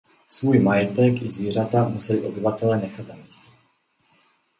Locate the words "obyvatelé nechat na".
2.21-3.15